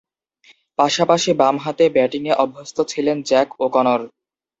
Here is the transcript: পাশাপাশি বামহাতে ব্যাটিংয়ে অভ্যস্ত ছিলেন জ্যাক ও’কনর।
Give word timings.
পাশাপাশি 0.79 1.29
বামহাতে 1.39 1.85
ব্যাটিংয়ে 1.95 2.33
অভ্যস্ত 2.43 2.77
ছিলেন 2.91 3.17
জ্যাক 3.29 3.49
ও’কনর। 3.59 4.01